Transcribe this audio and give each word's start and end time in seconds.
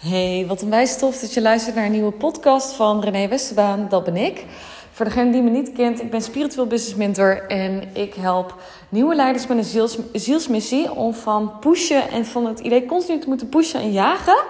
Hey, 0.00 0.44
wat 0.48 0.62
een 0.62 0.70
wijstof 0.70 1.18
dat 1.18 1.34
je 1.34 1.42
luistert 1.42 1.74
naar 1.74 1.84
een 1.84 1.90
nieuwe 1.90 2.12
podcast 2.12 2.72
van 2.72 3.00
René 3.00 3.28
Westerbaan. 3.28 3.86
Dat 3.88 4.04
ben 4.04 4.16
ik. 4.16 4.44
Voor 4.92 5.04
degene 5.04 5.32
die 5.32 5.42
me 5.42 5.50
niet 5.50 5.72
kent, 5.72 6.00
ik 6.00 6.10
ben 6.10 6.22
spiritueel 6.22 6.66
business 6.66 6.94
mentor 6.94 7.46
en 7.46 7.82
ik 7.92 8.14
help 8.14 8.54
nieuwe 8.88 9.14
leiders 9.14 9.46
met 9.46 9.58
een 9.58 9.64
ziels, 9.64 9.98
zielsmissie 10.12 10.94
om 10.94 11.14
van 11.14 11.58
pushen 11.58 12.10
en 12.10 12.26
van 12.26 12.46
het 12.46 12.60
idee 12.60 12.86
continu 12.86 13.18
te 13.18 13.28
moeten 13.28 13.48
pushen 13.48 13.80
en 13.80 13.92
jagen 13.92 14.42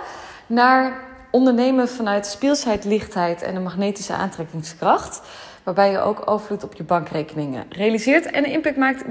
naar 0.47 1.05
ondernemen 1.31 1.89
vanuit 1.89 2.27
speelsheid, 2.27 2.85
lichtheid 2.85 3.43
en 3.43 3.57
een 3.57 3.63
magnetische 3.63 4.13
aantrekkingskracht. 4.13 5.21
Waarbij 5.63 5.91
je 5.91 6.01
ook 6.01 6.31
overvloed 6.31 6.65
op 6.65 6.75
je 6.75 6.85
bankrekeningen 6.85 7.65
realiseert 7.69 8.27
en 8.27 8.45
een 8.45 8.53
impact 8.53 8.77
maakt 8.77 9.05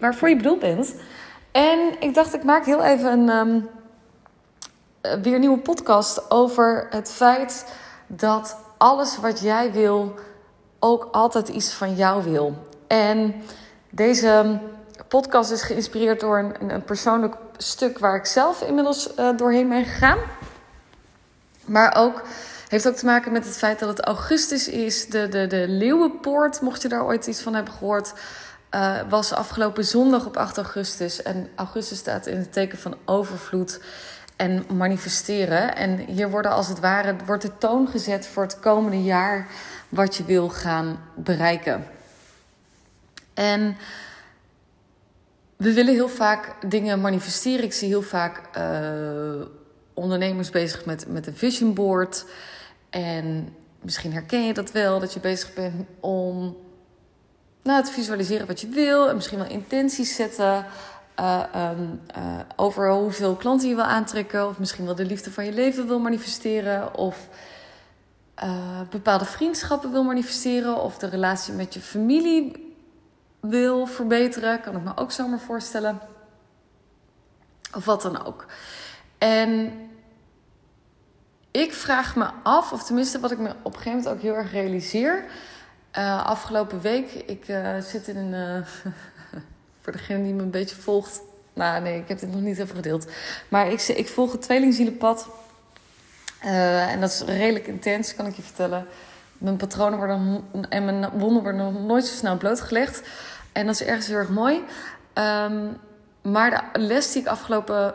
waarvoor 0.00 0.28
je 0.28 0.36
bedoeld 0.36 0.60
bent. 0.60 0.94
En 1.52 1.78
ik 2.00 2.14
dacht, 2.14 2.34
ik 2.34 2.44
maak 2.44 2.66
heel 2.66 2.82
even 2.82 3.12
een. 3.12 3.28
Um, 3.28 3.68
weer 5.00 5.34
een 5.34 5.40
nieuwe 5.40 5.58
podcast 5.58 6.30
over 6.30 6.86
het 6.90 7.10
feit 7.10 7.64
dat 8.06 8.56
alles 8.76 9.18
wat 9.18 9.40
jij 9.40 9.72
wil 9.72 10.14
ook 10.78 11.08
altijd 11.12 11.48
iets 11.48 11.72
van 11.72 11.94
jou 11.94 12.24
wil. 12.24 12.54
En 12.86 13.34
deze 13.90 14.60
podcast 15.08 15.50
is 15.50 15.62
geïnspireerd 15.62 16.20
door 16.20 16.38
een, 16.38 16.72
een 16.74 16.84
persoonlijk 16.84 17.34
stuk 17.56 17.98
waar 17.98 18.16
ik 18.16 18.26
zelf 18.26 18.62
inmiddels 18.62 19.08
uh, 19.18 19.36
doorheen 19.36 19.68
ben 19.68 19.84
gegaan. 19.84 20.18
Maar 21.64 21.96
ook 21.96 22.22
heeft 22.68 22.88
ook 22.88 22.94
te 22.94 23.04
maken 23.04 23.32
met 23.32 23.44
het 23.44 23.56
feit 23.56 23.78
dat 23.78 23.88
het 23.88 24.00
augustus 24.00 24.68
is. 24.68 25.06
De, 25.06 25.28
de, 25.28 25.46
de 25.46 25.64
Leeuwenpoort, 25.68 26.60
mocht 26.60 26.82
je 26.82 26.88
daar 26.88 27.04
ooit 27.04 27.26
iets 27.26 27.42
van 27.42 27.54
hebben 27.54 27.72
gehoord, 27.72 28.12
uh, 28.74 29.00
was 29.08 29.32
afgelopen 29.32 29.84
zondag 29.84 30.26
op 30.26 30.36
8 30.36 30.56
augustus. 30.56 31.22
En 31.22 31.48
augustus 31.54 31.98
staat 31.98 32.26
in 32.26 32.36
het 32.36 32.52
teken 32.52 32.78
van 32.78 32.96
overvloed 33.04 33.80
en 34.40 34.64
manifesteren. 34.76 35.76
En 35.76 35.96
hier 35.96 36.30
worden 36.30 36.50
als 36.50 36.68
het 36.68 36.80
ware 36.80 37.16
wordt 37.26 37.42
de 37.42 37.58
toon 37.58 37.88
gezet 37.88 38.26
voor 38.26 38.42
het 38.42 38.60
komende 38.60 39.02
jaar 39.02 39.48
wat 39.88 40.16
je 40.16 40.24
wil 40.24 40.48
gaan 40.48 41.00
bereiken. 41.16 41.86
En 43.34 43.76
we 45.56 45.72
willen 45.72 45.94
heel 45.94 46.08
vaak 46.08 46.54
dingen 46.68 47.00
manifesteren. 47.00 47.64
Ik 47.64 47.72
zie 47.72 47.88
heel 47.88 48.02
vaak 48.02 48.40
uh, 48.56 49.46
ondernemers 49.94 50.50
bezig 50.50 50.84
met, 50.84 51.06
met 51.08 51.26
een 51.26 51.36
vision 51.36 51.74
board. 51.74 52.24
En 52.90 53.54
misschien 53.80 54.12
herken 54.12 54.46
je 54.46 54.54
dat 54.54 54.72
wel, 54.72 55.00
dat 55.00 55.12
je 55.12 55.20
bezig 55.20 55.54
bent 55.54 55.86
om 56.00 56.56
nou, 57.62 57.84
te 57.84 57.92
visualiseren 57.92 58.46
wat 58.46 58.60
je 58.60 58.68
wil. 58.68 59.08
En 59.08 59.14
misschien 59.14 59.38
wel 59.38 59.50
intenties 59.50 60.14
zetten. 60.14 60.66
Uh, 61.20 61.70
over 62.56 62.90
hoeveel 62.90 63.34
klanten 63.34 63.68
je 63.68 63.74
wil 63.74 63.84
aantrekken. 63.84 64.48
Of 64.48 64.58
misschien 64.58 64.84
wel 64.84 64.94
de 64.94 65.04
liefde 65.04 65.30
van 65.30 65.44
je 65.44 65.52
leven 65.52 65.86
wil 65.86 65.98
manifesteren. 65.98 66.94
Of 66.94 67.28
uh, 68.44 68.80
bepaalde 68.90 69.24
vriendschappen 69.24 69.90
wil 69.90 70.02
manifesteren. 70.02 70.82
Of 70.82 70.98
de 70.98 71.08
relatie 71.08 71.54
met 71.54 71.74
je 71.74 71.80
familie 71.80 72.74
wil 73.40 73.86
verbeteren. 73.86 74.60
Kan 74.60 74.76
ik 74.76 74.82
me 74.82 74.96
ook 74.96 75.12
zomaar 75.12 75.40
voorstellen. 75.40 76.00
Of 77.74 77.84
wat 77.84 78.02
dan 78.02 78.26
ook. 78.26 78.46
En 79.18 79.72
ik 81.50 81.72
vraag 81.72 82.16
me 82.16 82.26
af, 82.42 82.72
of 82.72 82.82
tenminste 82.82 83.20
wat 83.20 83.30
ik 83.30 83.38
me 83.38 83.48
op 83.62 83.74
een 83.74 83.80
gegeven 83.80 83.98
moment 83.98 84.08
ook 84.08 84.20
heel 84.20 84.34
erg 84.34 84.52
realiseer. 84.52 85.24
Afgelopen 86.24 86.80
week, 86.80 87.12
ik 87.12 87.44
zit 87.80 88.08
in 88.08 88.16
een. 88.16 88.64
voor 89.80 89.92
degene 89.92 90.22
die 90.22 90.32
me 90.32 90.42
een 90.42 90.50
beetje 90.50 90.76
volgt. 90.76 91.20
Nou, 91.52 91.82
nee, 91.82 92.00
ik 92.00 92.08
heb 92.08 92.18
dit 92.18 92.32
nog 92.32 92.40
niet 92.40 92.58
even 92.58 92.76
gedeeld. 92.76 93.06
Maar 93.48 93.72
ik, 93.72 93.82
ik 93.82 94.08
volg 94.08 94.32
het 94.32 94.42
tweelingzielenpad. 94.42 95.28
en 96.40 97.00
dat 97.00 97.10
is 97.10 97.20
redelijk 97.20 97.66
intens, 97.66 98.14
kan 98.14 98.26
ik 98.26 98.36
je 98.36 98.42
vertellen. 98.42 98.86
Mijn 99.38 99.56
patronen 99.56 99.98
worden 99.98 100.44
en 100.68 100.84
mijn 100.84 101.10
wonden 101.10 101.42
worden 101.42 101.72
nog 101.72 101.82
nooit 101.82 102.06
zo 102.06 102.14
snel 102.14 102.36
blootgelegd. 102.36 103.02
En 103.52 103.66
dat 103.66 103.74
is 103.74 103.86
ergens 103.86 104.06
heel 104.06 104.16
erg 104.16 104.28
mooi. 104.28 104.62
Um, 105.14 105.76
maar 106.22 106.70
de 106.72 106.80
les 106.80 107.12
die 107.12 107.22
ik 107.22 107.28
afgelopen 107.28 107.94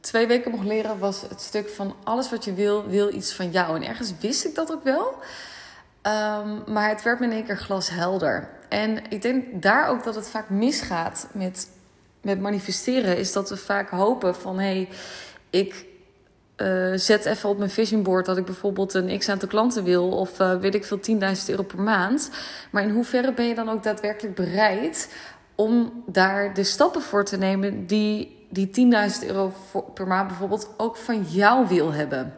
twee 0.00 0.26
weken 0.26 0.50
mocht 0.50 0.64
leren, 0.64 0.98
was 0.98 1.20
het 1.28 1.40
stuk 1.40 1.68
van 1.68 1.94
alles 2.04 2.30
wat 2.30 2.44
je 2.44 2.54
wil, 2.54 2.86
wil 2.86 3.14
iets 3.14 3.32
van 3.32 3.50
jou. 3.50 3.76
En 3.76 3.86
ergens 3.86 4.12
wist 4.20 4.44
ik 4.44 4.54
dat 4.54 4.72
ook 4.72 4.84
wel. 4.84 5.14
Um, 6.02 6.72
maar 6.72 6.88
het 6.88 7.02
werd 7.02 7.18
me 7.18 7.26
in 7.26 7.32
één 7.32 7.44
keer 7.44 7.56
glashelder. 7.56 8.48
En 8.68 9.10
ik 9.10 9.22
denk 9.22 9.62
daar 9.62 9.88
ook 9.88 10.04
dat 10.04 10.14
het 10.14 10.28
vaak 10.28 10.50
misgaat 10.50 11.28
met, 11.32 11.68
met 12.22 12.40
manifesteren. 12.40 13.18
Is 13.18 13.32
dat 13.32 13.48
we 13.48 13.56
vaak 13.56 13.90
hopen 13.90 14.34
van 14.34 14.58
hé, 14.58 14.64
hey, 14.64 14.88
ik 15.50 15.86
uh, 16.56 16.92
zet 16.94 17.24
even 17.24 17.48
op 17.48 17.58
mijn 17.58 17.70
vision 17.70 18.02
board 18.02 18.26
dat 18.26 18.36
ik 18.36 18.44
bijvoorbeeld 18.44 18.94
een 18.94 19.18
x 19.18 19.28
aantal 19.28 19.48
klanten 19.48 19.84
wil. 19.84 20.08
Of 20.08 20.40
uh, 20.40 20.56
weet 20.56 20.74
ik 20.74 20.84
veel, 20.84 20.98
10.000 20.98 21.16
euro 21.46 21.62
per 21.62 21.80
maand. 21.80 22.30
Maar 22.70 22.82
in 22.82 22.90
hoeverre 22.90 23.32
ben 23.32 23.46
je 23.46 23.54
dan 23.54 23.68
ook 23.68 23.82
daadwerkelijk 23.82 24.34
bereid 24.34 25.14
om 25.54 26.02
daar 26.06 26.54
de 26.54 26.64
stappen 26.64 27.02
voor 27.02 27.24
te 27.24 27.38
nemen 27.38 27.86
die 27.86 28.36
die 28.50 28.70
10.000 29.22 29.26
euro 29.26 29.52
per 29.94 30.06
maand 30.06 30.28
bijvoorbeeld 30.28 30.70
ook 30.76 30.96
van 30.96 31.22
jou 31.22 31.66
wil 31.68 31.92
hebben. 31.92 32.34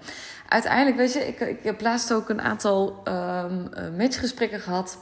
Uiteindelijk, 0.50 0.96
weet 0.96 1.12
je, 1.12 1.26
ik, 1.26 1.40
ik 1.40 1.62
heb 1.62 1.80
laatst 1.80 2.12
ook 2.12 2.28
een 2.28 2.40
aantal 2.40 3.02
um, 3.08 3.70
matchgesprekken 3.96 4.60
gehad. 4.60 4.98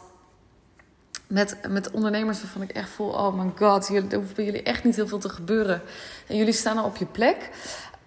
Met, 1.27 1.59
met 1.69 1.91
ondernemers 1.91 2.41
waarvan 2.43 2.63
ik 2.63 2.71
echt 2.71 2.89
voel: 2.89 3.11
oh 3.11 3.35
my 3.35 3.53
god, 3.57 3.89
jullie, 3.89 4.11
er 4.11 4.17
hoeft 4.17 4.35
bij 4.35 4.45
jullie 4.45 4.63
echt 4.63 4.85
niet 4.85 4.97
heel 4.97 5.09
veel 5.09 5.19
te 5.19 5.29
gebeuren. 5.29 5.83
En 6.27 6.37
jullie 6.37 6.53
staan 6.53 6.79
al 6.79 6.85
op 6.85 6.97
je 6.97 7.07
plek. 7.07 7.51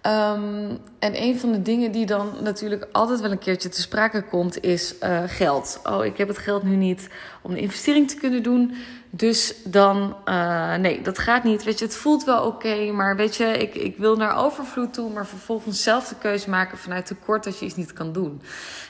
Um, 0.06 0.78
en 0.98 1.22
een 1.22 1.38
van 1.38 1.52
de 1.52 1.62
dingen 1.62 1.92
die 1.92 2.06
dan 2.06 2.32
natuurlijk 2.40 2.88
altijd 2.92 3.20
wel 3.20 3.30
een 3.30 3.38
keertje 3.38 3.68
te 3.68 3.80
sprake 3.80 4.22
komt, 4.22 4.62
is 4.62 4.94
uh, 5.02 5.22
geld. 5.26 5.80
Oh, 5.84 6.04
ik 6.04 6.16
heb 6.16 6.28
het 6.28 6.38
geld 6.38 6.62
nu 6.62 6.76
niet 6.76 7.08
om 7.42 7.54
de 7.54 7.60
investering 7.60 8.08
te 8.08 8.16
kunnen 8.16 8.42
doen. 8.42 8.74
Dus 9.10 9.54
dan, 9.64 10.16
uh, 10.24 10.74
nee, 10.74 11.02
dat 11.02 11.18
gaat 11.18 11.44
niet. 11.44 11.64
Weet 11.64 11.78
je, 11.78 11.84
het 11.84 11.96
voelt 11.96 12.24
wel 12.24 12.46
oké, 12.46 12.92
maar 12.92 13.16
weet 13.16 13.36
je, 13.36 13.44
ik, 13.44 13.74
ik 13.74 13.96
wil 13.96 14.16
naar 14.16 14.36
overvloed 14.36 14.94
toe, 14.94 15.12
maar 15.12 15.26
vervolgens 15.26 15.82
zelf 15.82 16.08
de 16.08 16.14
keuze 16.18 16.50
maken 16.50 16.78
vanuit 16.78 17.06
tekort 17.06 17.44
dat 17.44 17.58
je 17.58 17.64
iets 17.64 17.76
niet 17.76 17.92
kan 17.92 18.12
doen. 18.12 18.42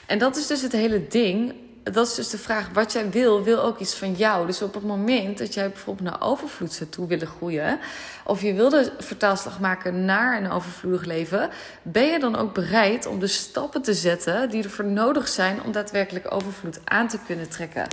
En 0.05 0.19
dat 0.19 0.35
is 0.35 0.47
dus 0.47 0.61
het 0.61 0.71
hele 0.71 1.07
ding 1.07 1.53
dat 1.83 2.07
is 2.07 2.13
dus 2.13 2.29
de 2.29 2.37
vraag, 2.37 2.69
wat 2.73 2.91
jij 2.91 3.09
wil, 3.09 3.43
wil 3.43 3.61
ook 3.61 3.79
iets 3.79 3.95
van 3.95 4.13
jou. 4.13 4.45
Dus 4.45 4.61
op 4.61 4.73
het 4.73 4.83
moment 4.83 5.37
dat 5.37 5.53
jij 5.53 5.69
bijvoorbeeld 5.69 6.09
naar 6.09 6.21
overvloed 6.21 6.73
zou 6.73 6.89
toe 6.89 7.07
willen 7.07 7.27
groeien, 7.27 7.79
of 8.23 8.41
je 8.41 8.53
wilde 8.53 8.93
vertaalslag 8.99 9.59
maken 9.59 10.05
naar 10.05 10.37
een 10.37 10.51
overvloedig 10.51 11.05
leven, 11.05 11.49
ben 11.81 12.05
je 12.05 12.19
dan 12.19 12.35
ook 12.35 12.53
bereid 12.53 13.05
om 13.05 13.19
de 13.19 13.27
stappen 13.27 13.81
te 13.81 13.93
zetten 13.93 14.49
die 14.49 14.63
ervoor 14.63 14.85
nodig 14.85 15.27
zijn 15.27 15.63
om 15.63 15.71
daadwerkelijk 15.71 16.33
overvloed 16.33 16.79
aan 16.83 17.07
te 17.07 17.19
kunnen 17.25 17.49
trekken? 17.49 17.87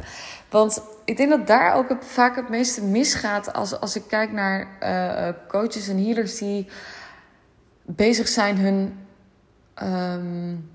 Want 0.48 0.82
ik 1.04 1.16
denk 1.16 1.30
dat 1.30 1.46
daar 1.46 1.74
ook 1.74 1.96
vaak 2.00 2.36
het 2.36 2.48
meeste 2.48 2.84
misgaat 2.84 3.52
als, 3.52 3.80
als 3.80 3.96
ik 3.96 4.02
kijk 4.08 4.32
naar 4.32 4.68
uh, 4.82 5.28
coaches 5.48 5.88
en 5.88 6.04
healers 6.04 6.38
die 6.38 6.66
bezig 7.82 8.28
zijn 8.28 8.58
hun. 8.58 8.98
Um, 9.82 10.70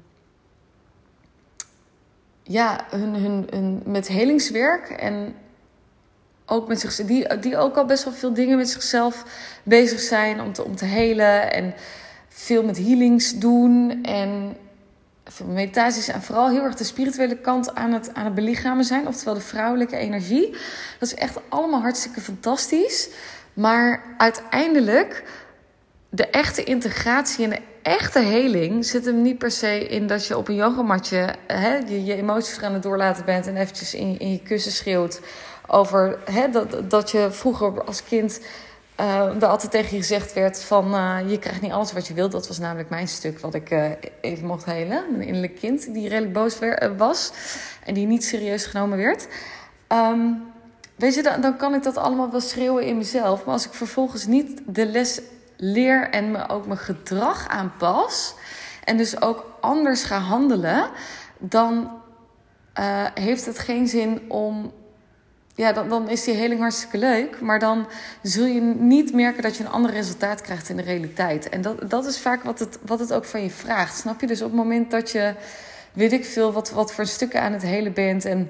ja, 2.48 2.86
hun, 2.90 3.14
hun, 3.14 3.48
hun, 3.50 3.82
met 3.86 4.08
helingswerk 4.08 4.90
en 4.90 5.36
ook 6.46 6.68
met 6.68 6.80
zich, 6.80 6.96
die, 6.96 7.40
die 7.40 7.58
ook 7.58 7.76
al 7.76 7.86
best 7.86 8.04
wel 8.04 8.14
veel 8.14 8.34
dingen 8.34 8.58
met 8.58 8.70
zichzelf 8.70 9.26
bezig 9.64 10.00
zijn 10.00 10.42
om 10.42 10.54
te, 10.54 10.64
om 10.64 10.76
te 10.76 10.86
helen 10.86 11.52
en 11.52 11.74
veel 12.30 12.64
met 12.64 12.78
healings 12.78 13.34
doen 13.40 14.04
en 14.04 14.58
veel 15.24 15.46
meditaties 15.46 16.08
en 16.08 16.22
vooral 16.22 16.50
heel 16.50 16.64
erg 16.64 16.76
de 16.76 16.84
spirituele 16.84 17.38
kant 17.38 17.76
aan 17.76 17.92
het, 17.92 18.14
aan 18.14 18.26
het 18.26 18.36
belichamen 18.36 18.86
zijn, 18.86 19.08
oftewel 19.08 19.34
de 19.34 19.40
vrouwelijke 19.40 19.98
energie. 19.98 20.50
Dat 21.00 21.10
is 21.10 21.16
echt 21.16 21.40
allemaal 21.50 21.82
hartstikke 21.82 22.22
fantastisch. 22.22 23.10
Maar 23.54 24.04
uiteindelijk, 24.18 25.24
de 26.10 26.28
echte 26.28 26.64
integratie 26.64 27.44
en 27.44 27.50
de 27.50 27.62
echte 27.86 28.20
heling 28.20 28.86
zit 28.86 29.06
hem 29.06 29.22
niet 29.22 29.38
per 29.38 29.52
se 29.52 29.88
in 29.88 30.08
dat 30.08 30.26
je 30.26 30.38
op 30.38 30.48
een 30.48 30.56
yogamatje 30.56 31.36
hè, 31.48 31.76
je, 31.76 32.04
je 32.06 32.16
emoties 32.16 32.62
aan 32.62 32.74
het 32.74 32.84
doorlaten 32.84 33.26
bent 33.26 33.48
en 33.48 33.58
eventjes 33.58 33.94
in, 33.94 34.20
in 34.20 34.32
je 34.32 34.42
kussen 34.42 34.72
schreeuwt 34.72 35.22
over 35.68 36.18
hè, 36.32 36.50
dat, 36.50 36.90
dat 36.90 37.12
je 37.12 37.28
vroeger 37.32 37.84
als 37.84 38.04
kind 38.04 38.40
uh, 39.00 39.42
er 39.42 39.46
altijd 39.46 39.72
tegen 39.72 39.96
je 39.96 40.02
gezegd 40.02 40.34
werd 40.34 40.64
van 40.64 40.94
uh, 40.94 41.18
je 41.28 41.40
krijgt 41.40 41.62
niet 41.62 41.72
alles 41.72 41.94
wat 41.94 42.08
je 42.08 42.14
wilt. 42.14 42.32
Dat 42.32 42.48
was 42.48 42.60
namelijk 42.60 42.90
mijn 42.90 43.08
stuk 43.08 43.40
wat 43.40 43.54
ik 43.54 43.72
uh, 43.72 43.86
even 44.22 44.48
mocht 44.48 44.66
helen. 44.66 45.04
Een 45.14 45.22
innerlijk 45.22 45.56
kind 45.56 45.94
die 45.94 46.10
redelijk 46.10 46.34
boos 46.34 46.60
was 46.98 47.32
en 47.84 47.94
die 47.94 48.08
niet 48.08 48.24
serieus 48.24 48.66
genomen 48.66 48.98
werd. 48.98 49.28
Um, 49.88 50.44
weet 50.96 51.14
je, 51.14 51.38
dan 51.42 51.58
kan 51.58 51.74
ik 51.74 51.84
dat 51.84 51.98
allemaal 51.98 52.32
wel 52.32 52.42
schreeuwen 52.42 52.84
in 52.84 52.98
mezelf. 52.98 53.46
Maar 53.46 53.54
als 53.54 53.66
ik 53.66 53.74
vervolgens 53.74 54.26
niet 54.26 54.62
de 54.66 54.86
les 54.86 55.22
leer 55.58 56.10
en 56.10 56.32
me 56.32 56.50
ook 56.50 56.66
mijn 56.66 56.80
gedrag 56.80 57.48
aanpas 57.48 58.36
en 58.84 58.98
dus 58.98 59.22
ook 59.22 59.58
anders 59.62 60.04
ga 60.04 60.20
handelen, 60.20 60.90
dan 61.38 61.92
uh, 62.80 63.06
heeft 63.14 63.46
het 63.46 63.60
geen 63.60 63.88
zin 63.88 64.22
om 64.28 64.74
ja, 65.56 65.72
dan, 65.72 65.90
dan 65.90 66.10
is 66.10 66.24
die 66.24 66.34
heling 66.34 66.60
hartstikke 66.60 66.98
leuk. 66.98 67.42
Maar 67.42 67.60
dan 67.60 67.88
zul 68.22 68.46
je 68.46 68.62
niet 68.62 69.14
merken 69.14 69.44
dat 69.44 69.58
je 69.58 69.64
een 69.64 69.70
ander 69.70 69.92
resultaat 69.92 70.42
krijgt 70.42 70.70
in 70.70 70.76
de 70.76 70.84
realiteit. 70.84 71.50
En 71.50 71.62
dat, 71.62 71.90
dat 71.90 72.06
is 72.06 72.20
vaak 72.20 72.44
wat 72.44 72.60
het, 72.60 72.80
wat 72.86 73.00
het 73.00 73.14
ook 73.14 73.26
van 73.26 73.42
je 73.42 73.50
vraagt. 73.50 73.98
Snap 73.98 74.22
je? 74.22 74.28
Dus 74.28 74.42
op 74.42 74.48
het 74.48 74.58
moment 74.58 74.92
dat 74.92 75.12
je, 75.12 75.34
weet 75.94 76.12
ik 76.12 76.26
veel, 76.26 76.52
wat, 76.52 76.72
wat 76.72 76.94
voor 76.94 77.06
stukken 77.06 77.42
aan 77.42 77.54
het 77.54 77.62
hele 77.62 77.92
bent. 77.92 78.26
En, 78.26 78.50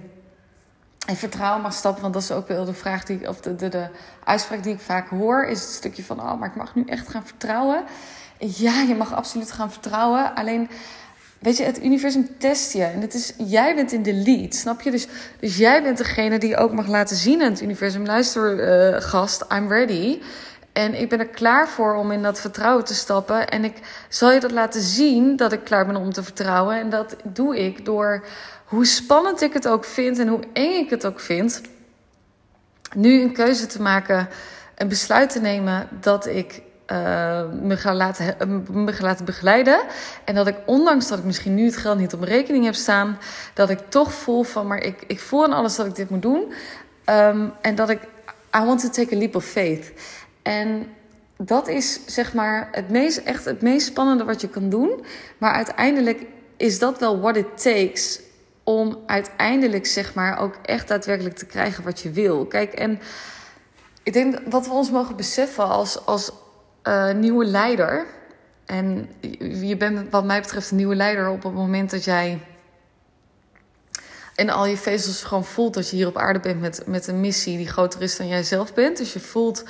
en 1.06 1.16
vertrouwen 1.16 1.62
mag 1.62 1.74
stappen. 1.74 2.02
Want 2.02 2.13
dat 2.13 2.24
is 2.24 2.31
ook 2.31 2.48
wel 2.48 2.66
de 2.66 2.74
vraag 2.74 3.04
die 3.04 3.28
of 3.28 3.40
de, 3.40 3.56
de, 3.56 3.69
de 3.69 3.88
uitspraak 4.24 4.63
die 4.63 4.74
ik 4.74 4.80
vaak 4.80 5.10
hoor. 5.10 5.46
Is 5.46 5.62
het 5.62 5.69
stukje 5.69 6.04
van, 6.04 6.19
oh, 6.19 6.40
maar 6.40 6.50
ik 6.50 6.56
mag 6.56 6.75
nu 6.75 6.84
echt 6.86 7.10
gaan 7.10 7.25
vertrouwen. 7.25 7.84
Ja, 8.38 8.81
je 8.81 8.96
mag 8.96 9.13
absoluut 9.13 9.52
gaan 9.52 9.72
vertrouwen. 9.72 10.36
Alleen 10.36 10.69
Weet 11.40 11.57
je, 11.57 11.63
het 11.63 11.84
universum 11.84 12.30
test 12.38 12.74
je. 12.74 12.84
En 12.84 13.02
het 13.02 13.13
is, 13.13 13.34
jij 13.38 13.75
bent 13.75 13.92
in 13.92 14.04
de 14.04 14.13
lead, 14.13 14.56
snap 14.56 14.81
je? 14.81 14.92
Dus, 14.92 15.07
dus 15.40 15.57
jij 15.57 15.84
bent 15.84 15.98
degene 15.98 16.38
die 16.38 16.57
ook 16.57 16.72
mag 16.72 16.88
laten 16.88 17.16
zien 17.16 17.42
aan 17.42 17.52
het 17.52 17.62
universum. 17.62 18.06
Luister, 18.06 18.94
uh, 18.94 19.02
gast, 19.02 19.46
I'm 19.54 19.68
ready. 19.68 20.22
En 20.74 21.02
ik 21.02 21.10
ben 21.10 21.19
er 21.19 21.28
klaar 21.28 21.68
voor 21.68 21.96
om 21.96 22.12
in 22.12 22.22
dat 22.24 22.40
vertrouwen 22.40 22.86
te 22.86 22.94
stappen. 22.94 23.48
En 23.48 23.63
ik 23.63 24.06
zal 24.10 24.31
je 24.31 24.40
dat 24.40 24.52
laten 24.52 24.81
zien 24.81 25.36
dat 25.36 25.52
ik 25.52 25.63
klaar 25.63 25.86
ben 25.86 25.96
om 25.96 26.13
te 26.13 26.24
vertrouwen. 26.24 26.80
En 26.80 26.90
dat 26.90 27.16
doe 27.24 27.63
ik 27.66 27.86
door 27.86 28.25
hoe 28.65 28.85
spannend 28.85 29.41
ik 29.41 29.53
het 29.53 29.67
ook 29.67 29.85
vind 29.85 30.19
en 30.19 30.27
hoe 30.27 30.44
eng 30.53 30.73
ik 30.73 30.89
het 30.89 31.06
ook 31.06 31.19
vind. 31.19 31.62
Nu 32.95 33.21
een 33.21 33.33
keuze 33.33 33.65
te 33.65 33.81
maken, 33.81 34.29
een 34.75 34.88
besluit 34.88 35.29
te 35.29 35.39
nemen 35.39 35.88
dat 36.01 36.25
ik 36.25 36.62
uh, 36.91 37.51
me, 37.62 37.77
gaan 37.77 37.95
laten, 37.95 38.35
me 38.71 38.94
gaan 38.94 39.06
laten 39.06 39.25
begeleiden. 39.25 39.79
En 40.25 40.35
dat 40.35 40.47
ik, 40.47 40.56
ondanks 40.65 41.07
dat 41.07 41.17
ik 41.17 41.23
misschien 41.23 41.56
nu 41.56 41.65
het 41.65 41.77
geld 41.77 41.97
niet 41.97 42.13
op 42.13 42.19
mijn 42.19 42.31
rekening 42.31 42.65
heb 42.65 42.75
staan, 42.75 43.17
dat 43.53 43.69
ik 43.69 43.79
toch 43.89 44.13
voel 44.13 44.44
van, 44.44 44.68
maar 44.68 44.77
ik, 44.77 45.03
ik 45.07 45.19
voel 45.19 45.44
aan 45.44 45.53
alles 45.53 45.75
dat 45.75 45.85
ik 45.85 45.95
dit 45.95 46.09
moet 46.09 46.21
doen. 46.21 46.53
Um, 47.09 47.53
en 47.61 47.75
dat 47.75 47.89
ik, 47.89 48.01
I 48.56 48.65
want 48.65 48.79
to 48.79 48.89
take 48.89 49.15
a 49.15 49.18
leap 49.18 49.35
of 49.35 49.45
faith. 49.45 49.91
En 50.41 50.88
dat 51.38 51.68
is 51.68 52.00
zeg 52.06 52.33
maar 52.33 52.69
het 52.71 52.89
meest, 52.89 53.18
echt 53.18 53.45
het 53.45 53.61
meest 53.61 53.88
spannende 53.88 54.23
wat 54.23 54.41
je 54.41 54.50
kan 54.50 54.69
doen. 54.69 55.06
Maar 55.38 55.53
uiteindelijk 55.53 56.21
is 56.57 56.79
dat 56.79 57.00
wel 57.00 57.19
what 57.19 57.35
it 57.35 57.61
takes 57.61 58.19
om 58.65 59.03
uiteindelijk 59.06 59.85
zeg 59.85 60.13
maar 60.13 60.39
ook 60.39 60.56
echt 60.62 60.88
daadwerkelijk 60.88 61.35
te 61.35 61.45
krijgen 61.45 61.83
wat 61.83 62.00
je 62.00 62.12
wil. 62.12 62.45
Kijk, 62.45 62.73
en 62.73 63.00
ik 64.03 64.13
denk 64.13 64.39
wat 64.50 64.65
we 64.67 64.73
ons 64.73 64.91
mogen 64.91 65.15
beseffen 65.15 65.67
als, 65.67 66.06
als 66.06 66.31
uh, 66.83 67.12
nieuwe 67.13 67.45
leider. 67.45 68.06
En 68.65 69.09
je 69.62 69.77
bent 69.77 70.12
wat 70.12 70.25
mij 70.25 70.41
betreft 70.41 70.71
een 70.71 70.77
nieuwe 70.77 70.95
leider 70.95 71.29
op 71.29 71.44
het 71.44 71.53
moment 71.53 71.91
dat 71.91 72.03
jij 72.03 72.39
in 74.35 74.50
al 74.50 74.65
je 74.65 74.77
vezels 74.77 75.23
gewoon 75.23 75.45
voelt 75.45 75.73
dat 75.73 75.89
je 75.89 75.95
hier 75.95 76.07
op 76.07 76.18
aarde 76.18 76.39
bent 76.39 76.59
met, 76.59 76.83
met 76.85 77.07
een 77.07 77.19
missie 77.19 77.57
die 77.57 77.68
groter 77.68 78.01
is 78.01 78.18
dan 78.18 78.27
jij 78.27 78.44
zelf 78.44 78.73
bent. 78.73 78.97
Dus 78.97 79.13
je 79.13 79.19
voelt 79.19 79.63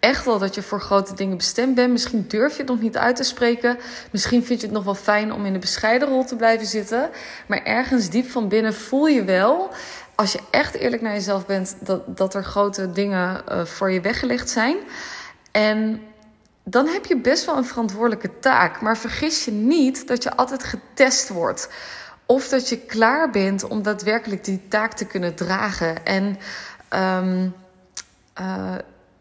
echt 0.00 0.24
wel 0.24 0.38
dat 0.38 0.54
je 0.54 0.62
voor 0.62 0.80
grote 0.80 1.14
dingen 1.14 1.36
bestemd 1.36 1.74
bent. 1.74 1.92
Misschien 1.92 2.24
durf 2.28 2.52
je 2.52 2.58
het 2.58 2.70
nog 2.70 2.80
niet 2.80 2.96
uit 2.96 3.16
te 3.16 3.22
spreken. 3.22 3.78
Misschien 4.10 4.44
vind 4.44 4.60
je 4.60 4.66
het 4.66 4.74
nog 4.74 4.84
wel 4.84 4.94
fijn 4.94 5.32
om 5.32 5.46
in 5.46 5.52
de 5.52 5.58
bescheiden 5.58 6.08
rol 6.08 6.24
te 6.24 6.36
blijven 6.36 6.66
zitten. 6.66 7.10
Maar 7.46 7.62
ergens 7.62 8.08
diep 8.08 8.30
van 8.30 8.48
binnen 8.48 8.74
voel 8.74 9.06
je 9.06 9.24
wel, 9.24 9.70
als 10.14 10.32
je 10.32 10.40
echt 10.50 10.74
eerlijk 10.74 11.02
naar 11.02 11.12
jezelf 11.12 11.46
bent, 11.46 11.76
dat, 11.80 12.16
dat 12.16 12.34
er 12.34 12.44
grote 12.44 12.92
dingen 12.92 13.42
uh, 13.48 13.64
voor 13.64 13.90
je 13.90 14.00
weggelegd 14.00 14.50
zijn. 14.50 14.76
En 15.50 16.02
dan 16.64 16.86
heb 16.86 17.06
je 17.06 17.16
best 17.16 17.44
wel 17.44 17.56
een 17.56 17.64
verantwoordelijke 17.64 18.38
taak. 18.38 18.80
Maar 18.80 18.98
vergis 18.98 19.44
je 19.44 19.50
niet 19.50 20.08
dat 20.08 20.22
je 20.22 20.36
altijd 20.36 20.64
getest 20.64 21.28
wordt. 21.28 21.68
Of 22.26 22.48
dat 22.48 22.68
je 22.68 22.78
klaar 22.78 23.30
bent 23.30 23.64
om 23.64 23.82
daadwerkelijk 23.82 24.44
die 24.44 24.68
taak 24.68 24.92
te 24.92 25.04
kunnen 25.04 25.34
dragen. 25.34 26.04
En 26.06 26.38
um, 27.24 27.54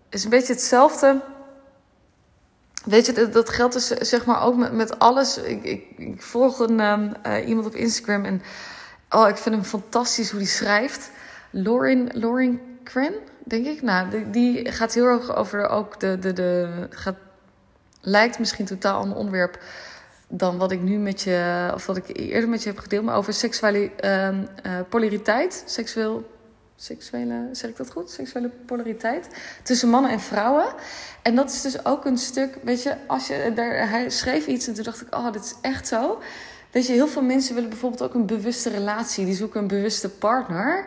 is 0.09 0.23
een 0.23 0.29
beetje 0.29 0.53
hetzelfde. 0.53 1.21
Weet 2.85 3.05
je, 3.05 3.29
dat, 3.29 3.49
geldt 3.49 3.73
dus 3.73 3.87
zeg 3.87 4.25
maar 4.25 4.43
ook 4.43 4.55
met, 4.55 4.73
met 4.73 4.99
alles. 4.99 5.37
Ik, 5.37 5.63
ik, 5.97 6.21
volg 6.21 6.59
een, 6.59 6.79
um, 6.79 7.13
uh, 7.27 7.47
iemand 7.47 7.67
op 7.67 7.75
Instagram 7.75 8.25
en 8.25 8.41
oh, 9.09 9.27
ik 9.27 9.37
vind 9.37 9.55
hem 9.55 9.63
fantastisch 9.63 10.29
hoe 10.29 10.39
hij 10.39 10.49
schrijft. 10.49 11.11
Lauren, 11.51 12.09
Lauren 12.13 12.61
Cran, 12.83 13.13
denk 13.43 13.65
ik. 13.65 13.81
Nou, 13.81 14.09
die, 14.09 14.29
die 14.29 14.71
gaat 14.71 14.93
heel 14.93 15.05
erg 15.05 15.35
over 15.35 15.67
ook 15.67 15.99
de, 15.99 16.19
de, 16.19 16.33
de 16.33 16.87
gaat 16.89 17.15
lijkt 18.01 18.39
misschien 18.39 18.65
totaal 18.65 19.03
een 19.03 19.13
onderwerp 19.13 19.59
dan 20.27 20.57
wat 20.57 20.71
ik 20.71 20.81
nu 20.81 20.97
met 20.97 21.21
je, 21.21 21.71
of 21.73 21.85
wat 21.85 21.97
ik 21.97 22.17
eerder 22.17 22.49
met 22.49 22.63
je 22.63 22.69
heb 22.69 22.79
gedeeld, 22.79 23.05
maar 23.05 23.15
over 23.15 23.33
seksuele 23.33 23.91
uh, 24.03 24.27
uh, 24.29 24.37
polariteit, 24.89 25.63
seksueel, 25.65 26.38
seksuele, 26.83 27.49
zeg 27.51 27.69
ik 27.69 27.77
dat 27.77 27.91
goed? 27.91 28.11
Seksuele 28.11 28.49
polariteit 28.65 29.27
tussen 29.63 29.89
mannen 29.89 30.11
en 30.11 30.19
vrouwen. 30.19 30.65
En 31.21 31.35
dat 31.35 31.51
is 31.51 31.61
dus 31.61 31.85
ook 31.85 32.05
een 32.05 32.17
stuk, 32.17 32.57
weet 32.63 32.83
je, 32.83 32.95
als 33.07 33.27
je 33.27 33.51
daar, 33.55 33.89
hij 33.89 34.09
schreef 34.09 34.47
iets 34.47 34.67
en 34.67 34.73
toen 34.73 34.83
dacht 34.83 35.01
ik, 35.01 35.15
oh, 35.15 35.31
dit 35.31 35.43
is 35.43 35.55
echt 35.61 35.87
zo. 35.87 36.21
Weet 36.71 36.87
je, 36.87 36.93
heel 36.93 37.07
veel 37.07 37.21
mensen 37.21 37.53
willen 37.55 37.69
bijvoorbeeld 37.69 38.03
ook 38.03 38.13
een 38.13 38.25
bewuste 38.25 38.69
relatie, 38.69 39.25
die 39.25 39.35
zoeken 39.35 39.61
een 39.61 39.67
bewuste 39.67 40.09
partner. 40.09 40.85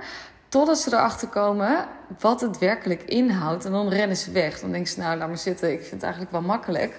Totdat 0.49 0.79
ze 0.79 0.93
erachter 0.93 1.29
komen 1.29 1.87
wat 2.21 2.41
het 2.41 2.59
werkelijk 2.59 3.03
inhoudt. 3.03 3.65
En 3.65 3.73
dan 3.73 3.89
rennen 3.89 4.17
ze 4.17 4.31
weg. 4.31 4.61
Dan 4.61 4.71
denken 4.73 4.93
ze, 4.93 5.01
nou, 5.01 5.19
laat 5.19 5.29
maar 5.29 5.39
zitten. 5.39 5.73
Ik 5.73 5.81
vind 5.81 5.93
het 5.93 6.03
eigenlijk 6.03 6.33
wel 6.33 6.43
makkelijk. 6.43 6.99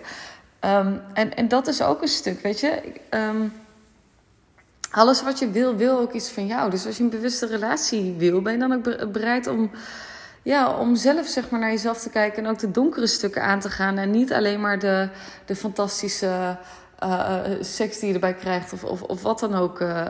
Um, 0.60 1.02
en, 1.14 1.36
en 1.36 1.48
dat 1.48 1.68
is 1.68 1.82
ook 1.82 2.02
een 2.02 2.08
stuk, 2.08 2.42
weet 2.42 2.60
je. 2.60 2.82
Um, 3.10 3.54
alles 4.96 5.24
wat 5.24 5.40
je 5.40 5.50
wil, 5.50 5.76
wil 5.76 6.00
ook 6.00 6.14
iets 6.14 6.30
van 6.30 6.48
jou. 6.48 6.70
Dus 6.70 6.86
als 6.86 6.98
je 6.98 7.04
een 7.04 7.10
bewuste 7.10 7.46
relatie 7.46 8.16
wil, 8.18 8.42
ben 8.42 8.54
je 8.54 8.60
dan 8.60 8.74
ook 8.74 9.12
bereid 9.12 9.48
om, 9.48 9.72
ja, 10.44 10.78
om 10.78 10.96
zelf 10.96 11.28
zeg 11.28 11.50
maar, 11.50 11.60
naar 11.60 11.72
jezelf 11.72 12.00
te 12.00 12.10
kijken. 12.10 12.44
En 12.44 12.50
ook 12.50 12.60
de 12.60 12.72
donkere 12.72 13.08
stukken 13.08 13.44
aan 13.44 13.60
te 13.60 13.70
gaan. 13.70 13.98
En 13.98 14.12
niet 14.12 14.34
alleen 14.34 14.62
maar 14.62 14.80
de, 14.80 15.10
de 15.46 15.56
fantastische 15.56 16.58
uh, 17.04 17.42
seks 17.60 18.00
die 18.00 18.08
je 18.08 18.14
erbij 18.14 18.34
krijgt, 18.34 18.74
of, 18.74 18.84
of, 18.84 19.02
of 19.02 19.22
wat 19.22 19.40
dan 19.40 19.56
ook, 19.56 19.82
uh, 19.82 20.06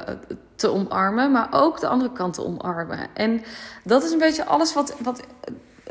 te 0.55 0.67
omarmen, 0.67 1.31
maar 1.31 1.47
ook 1.51 1.79
de 1.79 1.87
andere 1.87 2.11
kant 2.11 2.33
te 2.33 2.45
omarmen. 2.45 3.07
En 3.13 3.41
dat 3.83 4.03
is 4.03 4.11
een 4.11 4.19
beetje 4.19 4.45
alles 4.45 4.73
wat, 4.73 4.95
wat, 4.99 5.23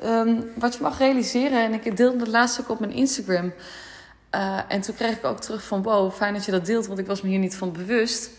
um, 0.05 0.51
wat 0.55 0.75
je 0.75 0.83
mag 0.83 0.99
realiseren. 0.99 1.65
En 1.65 1.73
ik 1.73 1.97
deelde 1.97 2.19
het 2.19 2.29
laatst 2.29 2.61
ook 2.61 2.69
op 2.69 2.81
mijn 2.81 2.93
Instagram. 2.93 3.53
En 4.69 4.81
toen 4.81 4.95
kreeg 4.95 5.17
ik 5.17 5.25
ook 5.25 5.41
terug 5.41 5.63
van: 5.63 5.83
wow, 5.83 6.13
fijn 6.13 6.35
dat 6.35 6.45
je 6.45 6.51
dat 6.51 6.67
deelt, 6.67 6.87
want 6.87 6.99
ik 6.99 7.07
was 7.07 7.23
me 7.23 7.29
hier 7.29 7.39
niet 7.39 7.57
van 7.57 7.73
bewust. 7.73 8.31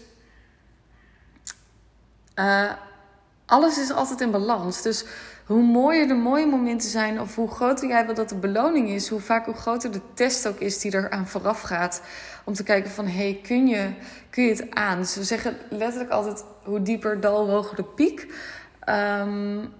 Alles 3.45 3.77
is 3.77 3.91
altijd 3.91 4.21
in 4.21 4.31
balans. 4.31 4.81
Dus 4.81 5.05
hoe 5.45 5.63
mooier 5.63 6.07
de 6.07 6.13
mooie 6.13 6.45
momenten 6.45 6.89
zijn, 6.89 7.21
of 7.21 7.35
hoe 7.35 7.51
groter 7.51 7.87
jij 7.87 8.05
wil 8.05 8.15
dat 8.15 8.29
de 8.29 8.35
beloning 8.35 8.89
is, 8.89 9.09
hoe 9.09 9.19
vaak 9.19 9.45
hoe 9.45 9.53
groter 9.53 9.91
de 9.91 10.01
test 10.13 10.47
ook 10.47 10.59
is 10.59 10.79
die 10.79 10.95
eraan 10.95 11.27
vooraf 11.27 11.61
gaat. 11.61 12.01
Om 12.43 12.53
te 12.53 12.63
kijken 12.63 12.91
van, 12.91 13.07
hey, 13.07 13.39
kun 13.43 13.67
je, 13.67 13.89
kun 14.29 14.43
je 14.43 14.49
het 14.49 14.69
aan? 14.69 14.97
Dus 14.97 15.15
we 15.15 15.23
zeggen 15.23 15.57
letterlijk 15.69 16.11
altijd, 16.11 16.43
hoe 16.63 16.81
dieper 16.81 17.19
dal, 17.19 17.49
hoger 17.49 17.75
de 17.75 17.83
piek. 17.83 18.33
Um, 18.89 19.73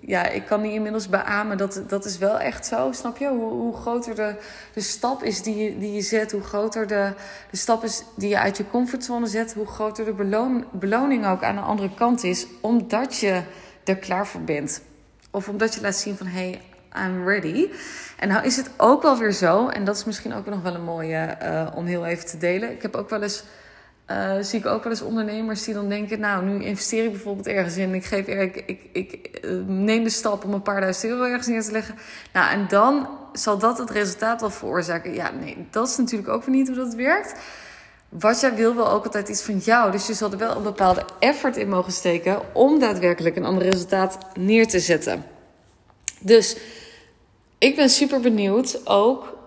ja, 0.00 0.26
ik 0.26 0.46
kan 0.46 0.62
die 0.62 0.72
inmiddels 0.72 1.08
beamen. 1.08 1.58
Dat, 1.58 1.82
dat 1.86 2.04
is 2.04 2.18
wel 2.18 2.38
echt 2.38 2.66
zo, 2.66 2.92
snap 2.92 3.16
je? 3.16 3.28
Hoe, 3.28 3.50
hoe 3.50 3.76
groter 3.76 4.14
de, 4.14 4.34
de 4.74 4.80
stap 4.80 5.22
is 5.22 5.42
die 5.42 5.56
je, 5.56 5.78
die 5.78 5.92
je 5.92 6.00
zet, 6.00 6.32
hoe 6.32 6.42
groter 6.42 6.86
de, 6.86 7.12
de 7.50 7.56
stap 7.56 7.84
is 7.84 8.02
die 8.16 8.28
je 8.28 8.38
uit 8.38 8.56
je 8.56 8.70
comfortzone 8.70 9.26
zet, 9.26 9.54
hoe 9.54 9.66
groter 9.66 10.04
de 10.04 10.12
beloon, 10.12 10.64
beloning 10.72 11.26
ook 11.26 11.42
aan 11.42 11.54
de 11.54 11.60
andere 11.60 11.94
kant 11.94 12.24
is, 12.24 12.46
omdat 12.60 13.16
je 13.16 13.42
er 13.84 13.96
klaar 13.96 14.26
voor 14.26 14.42
bent. 14.42 14.82
Of 15.30 15.48
omdat 15.48 15.74
je 15.74 15.80
laat 15.80 15.96
zien 15.96 16.16
van 16.16 16.26
hey, 16.26 16.60
I'm 16.96 17.28
ready. 17.28 17.68
En 18.18 18.28
nou 18.28 18.44
is 18.44 18.56
het 18.56 18.70
ook 18.76 19.02
wel 19.02 19.18
weer 19.18 19.32
zo, 19.32 19.68
en 19.68 19.84
dat 19.84 19.96
is 19.96 20.04
misschien 20.04 20.34
ook 20.34 20.46
nog 20.46 20.62
wel 20.62 20.74
een 20.74 20.84
mooie 20.84 21.36
uh, 21.42 21.66
om 21.74 21.86
heel 21.86 22.06
even 22.06 22.26
te 22.26 22.38
delen. 22.38 22.70
Ik 22.70 22.82
heb 22.82 22.94
ook 22.94 23.10
wel 23.10 23.22
eens, 23.22 23.44
uh, 24.10 24.32
zie 24.40 24.58
ik 24.58 24.66
ook 24.66 24.82
wel 24.82 24.92
eens 24.92 25.02
ondernemers 25.02 25.64
die 25.64 25.74
dan 25.74 25.88
denken, 25.88 26.20
nou 26.20 26.44
nu 26.44 26.64
investeer 26.64 27.04
ik 27.04 27.10
bijvoorbeeld 27.10 27.46
ergens 27.46 27.76
in. 27.76 27.94
Ik, 27.94 28.04
geef, 28.04 28.26
ik, 28.26 28.62
ik, 28.66 28.80
ik 28.92 29.40
uh, 29.44 29.60
neem 29.66 30.04
de 30.04 30.10
stap 30.10 30.44
om 30.44 30.52
een 30.52 30.62
paar 30.62 30.80
duizend 30.80 31.12
euro 31.12 31.24
ergens 31.24 31.46
neer 31.46 31.62
te 31.62 31.72
leggen. 31.72 31.94
Nou 32.32 32.50
en 32.50 32.66
dan 32.68 33.08
zal 33.32 33.58
dat 33.58 33.78
het 33.78 33.90
resultaat 33.90 34.40
wel 34.40 34.50
veroorzaken. 34.50 35.14
Ja, 35.14 35.30
nee, 35.40 35.66
dat 35.70 35.88
is 35.88 35.96
natuurlijk 35.96 36.28
ook 36.28 36.44
weer 36.44 36.54
niet 36.54 36.68
hoe 36.68 36.76
dat 36.76 36.94
werkt 36.94 37.34
wat 38.10 38.40
jij 38.40 38.54
wil, 38.54 38.74
wil 38.74 38.90
ook 38.90 39.04
altijd 39.04 39.28
iets 39.28 39.42
van 39.42 39.58
jou. 39.58 39.90
Dus 39.90 40.06
je 40.06 40.14
zal 40.14 40.32
er 40.32 40.38
wel 40.38 40.56
een 40.56 40.62
bepaalde 40.62 41.04
effort 41.18 41.56
in 41.56 41.68
mogen 41.68 41.92
steken 41.92 42.54
om 42.54 42.78
daadwerkelijk 42.78 43.36
een 43.36 43.44
ander 43.44 43.62
resultaat 43.62 44.18
neer 44.34 44.68
te 44.68 44.80
zetten. 44.80 45.24
Dus 46.20 46.56
ik 47.58 47.76
ben 47.76 47.90
super 47.90 48.20
benieuwd 48.20 48.80
ook. 48.84 49.38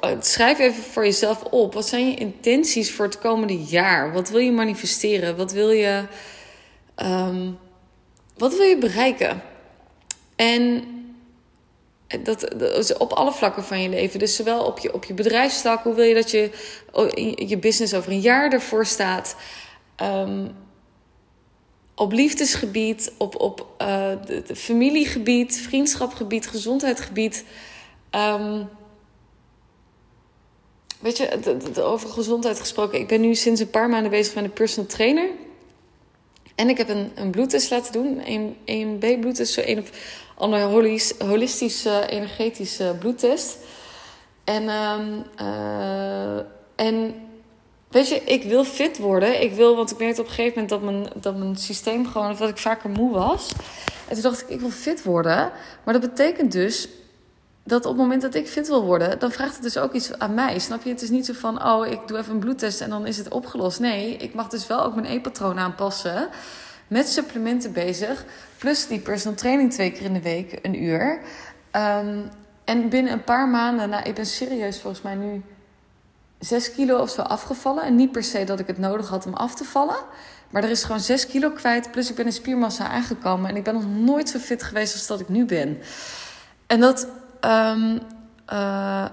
Eh, 0.00 0.10
schrijf 0.20 0.58
even 0.58 0.82
voor 0.82 1.04
jezelf 1.04 1.42
op. 1.42 1.74
Wat 1.74 1.88
zijn 1.88 2.08
je 2.08 2.14
intenties 2.14 2.92
voor 2.92 3.04
het 3.04 3.18
komende 3.18 3.62
jaar? 3.62 4.12
Wat 4.12 4.28
wil 4.28 4.40
je 4.40 4.52
manifesteren? 4.52 5.36
Wat 5.36 5.52
wil 5.52 5.70
je, 5.70 6.04
um, 6.96 7.58
wat 8.36 8.56
wil 8.56 8.66
je 8.66 8.78
bereiken? 8.78 9.42
En 10.36 10.84
dat, 12.22 12.54
dat 12.56 12.96
op 12.96 13.12
alle 13.12 13.32
vlakken 13.32 13.64
van 13.64 13.82
je 13.82 13.88
leven. 13.88 14.18
Dus 14.18 14.36
zowel 14.36 14.64
op 14.64 14.78
je, 14.78 14.94
op 14.94 15.04
je 15.04 15.14
bedrijfstak, 15.14 15.82
hoe 15.82 15.94
wil 15.94 16.04
je 16.04 16.14
dat 16.14 16.30
je, 16.30 16.50
je 17.46 17.58
business 17.58 17.94
over 17.94 18.12
een 18.12 18.20
jaar 18.20 18.52
ervoor 18.52 18.86
staat. 18.86 19.36
Um, 20.02 20.56
op 21.94 22.12
liefdesgebied, 22.12 23.12
op, 23.16 23.40
op 23.40 23.66
uh, 23.82 24.10
de, 24.26 24.56
familiegebied, 24.56 25.60
vriendschapgebied, 25.60 26.46
gezondheidsgebied. 26.46 27.44
Um, 28.10 28.68
weet 31.00 31.16
je, 31.16 31.82
over 31.82 32.08
gezondheid 32.08 32.60
gesproken. 32.60 32.98
Ik 32.98 33.08
ben 33.08 33.20
nu 33.20 33.34
sinds 33.34 33.60
een 33.60 33.70
paar 33.70 33.88
maanden 33.88 34.10
bezig 34.10 34.34
met 34.34 34.44
een 34.44 34.52
personal 34.52 34.90
trainer. 34.90 35.28
En 36.54 36.68
ik 36.68 36.78
heb 36.78 36.88
een, 36.88 37.10
een 37.14 37.30
bloedtest 37.30 37.70
laten 37.70 37.92
doen. 37.92 38.20
Een, 38.24 38.56
een 38.64 38.98
B-bloedtest, 38.98 39.52
zo 39.52 39.62
een 39.64 39.78
of 39.78 39.90
andere 40.34 40.62
holistische, 41.18 42.06
energetische 42.08 42.96
bloedtest. 42.98 43.56
En, 44.44 44.68
um, 44.68 45.24
uh, 45.40 46.38
en 46.76 47.14
Weet 47.88 48.08
je, 48.08 48.22
ik 48.24 48.42
wil 48.42 48.64
fit 48.64 48.98
worden. 48.98 49.42
Ik 49.42 49.52
wil, 49.52 49.76
want 49.76 49.90
ik 49.90 49.98
merkte 49.98 50.20
op 50.20 50.26
een 50.26 50.32
gegeven 50.32 50.62
moment 50.62 50.68
dat 50.68 50.82
mijn, 50.82 51.22
dat 51.22 51.36
mijn 51.36 51.56
systeem 51.56 52.06
gewoon, 52.06 52.36
dat 52.36 52.48
ik 52.48 52.58
vaker 52.58 52.90
moe 52.90 53.12
was. 53.12 53.52
En 54.08 54.14
toen 54.14 54.22
dacht 54.22 54.40
ik, 54.40 54.48
ik 54.48 54.60
wil 54.60 54.70
fit 54.70 55.02
worden. 55.02 55.52
Maar 55.84 56.00
dat 56.00 56.02
betekent 56.02 56.52
dus 56.52 56.88
dat 57.68 57.84
op 57.84 57.92
het 57.92 58.00
moment 58.00 58.22
dat 58.22 58.34
ik 58.34 58.48
fit 58.48 58.68
wil 58.68 58.84
worden, 58.84 59.18
dan 59.18 59.30
vraagt 59.30 59.54
het 59.54 59.62
dus 59.62 59.78
ook 59.78 59.92
iets 59.92 60.18
aan 60.18 60.34
mij. 60.34 60.58
Snap 60.58 60.82
je? 60.82 60.90
Het 60.90 61.02
is 61.02 61.10
niet 61.10 61.26
zo 61.26 61.32
van, 61.32 61.64
oh, 61.64 61.86
ik 61.86 62.00
doe 62.06 62.18
even 62.18 62.32
een 62.32 62.38
bloedtest 62.38 62.80
en 62.80 62.90
dan 62.90 63.06
is 63.06 63.16
het 63.16 63.28
opgelost. 63.28 63.80
Nee, 63.80 64.16
ik 64.16 64.34
mag 64.34 64.48
dus 64.48 64.66
wel 64.66 64.82
ook 64.82 64.94
mijn 64.94 65.06
e-patroon 65.06 65.58
aanpassen. 65.58 66.28
Met 66.88 67.08
supplementen 67.08 67.72
bezig. 67.72 68.24
Plus 68.58 68.86
die 68.86 68.98
personal 68.98 69.36
training 69.36 69.72
twee 69.72 69.92
keer 69.92 70.02
in 70.02 70.12
de 70.12 70.22
week, 70.22 70.58
een 70.62 70.82
uur. 70.82 71.20
Um, 71.72 72.28
en 72.64 72.88
binnen 72.88 73.12
een 73.12 73.24
paar 73.24 73.48
maanden, 73.48 73.88
nou, 73.88 74.02
ik 74.02 74.14
ben 74.14 74.26
serieus 74.26 74.80
volgens 74.80 75.02
mij 75.02 75.14
nu 75.14 75.42
6 76.38 76.74
kilo 76.74 76.98
of 76.98 77.10
zo 77.10 77.22
afgevallen. 77.22 77.82
En 77.82 77.96
niet 77.96 78.12
per 78.12 78.24
se 78.24 78.44
dat 78.44 78.60
ik 78.60 78.66
het 78.66 78.78
nodig 78.78 79.08
had 79.08 79.26
om 79.26 79.34
af 79.34 79.54
te 79.54 79.64
vallen. 79.64 79.96
Maar 80.50 80.64
er 80.64 80.70
is 80.70 80.84
gewoon 80.84 81.00
6 81.00 81.26
kilo 81.26 81.50
kwijt. 81.50 81.90
Plus 81.90 82.10
ik 82.10 82.16
ben 82.16 82.24
in 82.24 82.32
spiermassa 82.32 82.88
aangekomen. 82.88 83.50
En 83.50 83.56
ik 83.56 83.64
ben 83.64 83.74
nog 83.74 83.86
nooit 83.86 84.28
zo 84.28 84.38
fit 84.38 84.62
geweest 84.62 84.94
als 84.94 85.06
dat 85.06 85.20
ik 85.20 85.28
nu 85.28 85.44
ben. 85.44 85.78
En 86.66 86.80
dat. 86.80 87.08
Um, 87.44 88.00
uh, 88.52 89.04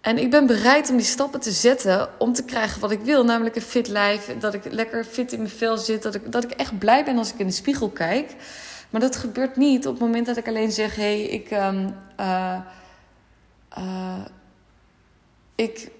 en 0.00 0.18
ik 0.18 0.30
ben 0.30 0.46
bereid 0.46 0.90
om 0.90 0.96
die 0.96 1.06
stappen 1.06 1.40
te 1.40 1.50
zetten 1.50 2.08
om 2.18 2.32
te 2.32 2.44
krijgen 2.44 2.80
wat 2.80 2.90
ik 2.90 3.00
wil. 3.00 3.24
Namelijk 3.24 3.56
een 3.56 3.62
fit 3.62 3.88
lijf. 3.88 4.38
Dat 4.38 4.54
ik 4.54 4.72
lekker 4.72 5.04
fit 5.04 5.32
in 5.32 5.38
mijn 5.38 5.50
vel 5.50 5.76
zit. 5.76 6.02
Dat 6.02 6.14
ik, 6.14 6.32
dat 6.32 6.44
ik 6.44 6.50
echt 6.50 6.78
blij 6.78 7.04
ben 7.04 7.18
als 7.18 7.32
ik 7.32 7.38
in 7.38 7.46
de 7.46 7.52
spiegel 7.52 7.88
kijk. 7.88 8.34
Maar 8.90 9.00
dat 9.00 9.16
gebeurt 9.16 9.56
niet 9.56 9.86
op 9.86 9.92
het 9.92 10.02
moment 10.02 10.26
dat 10.26 10.36
ik 10.36 10.48
alleen 10.48 10.72
zeg: 10.72 10.94
hé, 10.94 11.02
hey, 11.02 11.22
ik. 11.22 11.50
Um, 11.50 11.94
uh, 12.20 12.58
uh, 13.78 14.24
ik 15.54 15.90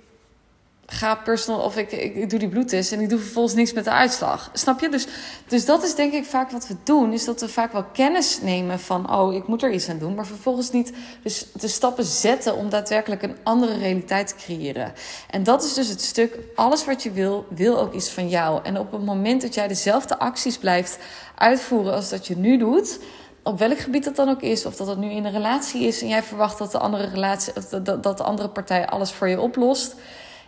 ga 0.87 1.14
personal 1.14 1.61
of 1.61 1.76
ik, 1.76 1.93
ik, 1.93 2.31
doe 2.31 2.38
die 2.38 2.49
bloedtest 2.49 2.93
en 2.93 3.00
ik 3.00 3.09
doe 3.09 3.19
vervolgens 3.19 3.55
niks 3.55 3.73
met 3.73 3.85
de 3.85 3.90
uitslag. 3.90 4.50
Snap 4.52 4.81
je? 4.81 4.88
Dus, 4.88 5.07
dus 5.49 5.64
dat 5.64 5.83
is 5.83 5.95
denk 5.95 6.12
ik 6.12 6.25
vaak 6.25 6.50
wat 6.50 6.66
we 6.69 6.76
doen, 6.85 7.12
is 7.12 7.25
dat 7.25 7.40
we 7.40 7.49
vaak 7.49 7.73
wel 7.73 7.85
kennis 7.85 8.40
nemen 8.43 8.81
van, 8.81 9.12
oh, 9.12 9.35
ik 9.35 9.47
moet 9.47 9.62
er 9.62 9.73
iets 9.73 9.88
aan 9.88 9.99
doen, 9.99 10.14
maar 10.14 10.26
vervolgens 10.26 10.71
niet 10.71 10.93
dus 11.23 11.47
de 11.52 11.69
stappen 11.69 12.05
zetten 12.05 12.57
om 12.57 12.69
daadwerkelijk 12.69 13.23
een 13.23 13.37
andere 13.43 13.78
realiteit 13.78 14.28
te 14.28 14.35
creëren. 14.35 14.93
En 15.31 15.43
dat 15.43 15.64
is 15.64 15.75
dus 15.75 15.88
het 15.88 16.02
stuk, 16.02 16.38
alles 16.55 16.85
wat 16.85 17.02
je 17.02 17.11
wil, 17.11 17.47
wil 17.49 17.78
ook 17.78 17.95
iets 17.95 18.11
van 18.11 18.28
jou. 18.28 18.61
En 18.62 18.78
op 18.78 18.93
het 18.93 19.05
moment 19.05 19.43
dat 19.43 19.55
jij 19.55 19.69
dezelfde 19.69 20.19
acties 20.19 20.59
blijft 20.59 20.99
uitvoeren 21.35 21.95
als 21.95 22.09
dat 22.09 22.26
je 22.26 22.37
nu 22.37 22.59
doet, 22.59 22.99
op 23.43 23.59
welk 23.59 23.78
gebied 23.78 24.05
dat 24.05 24.16
dan 24.16 24.28
ook 24.28 24.43
is, 24.43 24.66
of 24.66 24.76
dat 24.76 24.87
het 24.87 24.99
nu 24.99 25.11
in 25.11 25.25
een 25.25 25.33
relatie 25.33 25.83
is 25.83 26.02
en 26.02 26.09
jij 26.09 26.23
verwacht 26.23 26.59
dat 26.59 26.73
de 26.73 26.78
andere 26.78 27.07
relatie, 27.07 27.52
dat, 27.83 28.02
dat 28.02 28.16
de 28.16 28.25
andere 28.25 28.49
partij 28.49 28.87
alles 28.87 29.12
voor 29.12 29.28
je 29.28 29.40
oplost 29.40 29.95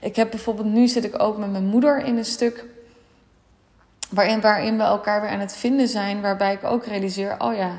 ik 0.01 0.17
heb 0.17 0.31
bijvoorbeeld, 0.31 0.67
nu 0.67 0.89
zit 0.89 1.05
ik 1.05 1.23
ook 1.23 1.39
met 1.39 1.51
mijn 1.51 1.67
moeder 1.67 2.05
in 2.05 2.17
een 2.17 2.25
stuk 2.25 2.65
waarin, 4.11 4.41
waarin 4.41 4.77
we 4.77 4.83
elkaar 4.83 5.21
weer 5.21 5.31
aan 5.31 5.41
het 5.41 5.57
vinden 5.57 5.89
zijn. 5.89 6.21
Waarbij 6.21 6.53
ik 6.53 6.65
ook 6.65 6.85
realiseer, 6.85 7.35
oh 7.39 7.55
ja, 7.55 7.79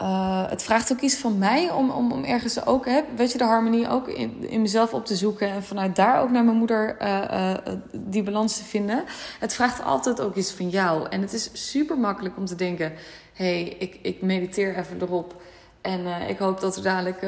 uh, 0.00 0.50
het 0.50 0.62
vraagt 0.62 0.92
ook 0.92 1.00
iets 1.00 1.16
van 1.16 1.38
mij 1.38 1.70
om, 1.70 1.90
om, 1.90 2.12
om 2.12 2.24
ergens 2.24 2.66
ook, 2.66 2.86
hè, 2.86 3.00
weet 3.16 3.32
je, 3.32 3.38
de 3.38 3.44
harmonie 3.44 3.88
ook 3.88 4.08
in, 4.08 4.48
in 4.48 4.60
mezelf 4.60 4.94
op 4.94 5.06
te 5.06 5.16
zoeken. 5.16 5.48
En 5.48 5.62
vanuit 5.62 5.96
daar 5.96 6.20
ook 6.20 6.30
naar 6.30 6.44
mijn 6.44 6.56
moeder 6.56 6.96
uh, 7.02 7.20
uh, 7.30 7.54
die 7.92 8.22
balans 8.22 8.56
te 8.56 8.64
vinden. 8.64 9.04
Het 9.40 9.54
vraagt 9.54 9.84
altijd 9.84 10.20
ook 10.20 10.34
iets 10.34 10.52
van 10.52 10.68
jou. 10.68 11.06
En 11.08 11.20
het 11.20 11.32
is 11.32 11.50
super 11.52 11.98
makkelijk 11.98 12.36
om 12.36 12.44
te 12.44 12.54
denken, 12.54 12.92
hé, 13.32 13.62
hey, 13.62 13.76
ik, 13.78 13.98
ik 14.02 14.22
mediteer 14.22 14.78
even 14.78 15.00
erop. 15.00 15.42
En 15.80 16.06
ik 16.28 16.38
hoop 16.38 16.60
dat 16.60 16.76
er 16.76 16.82
dadelijk 16.82 17.22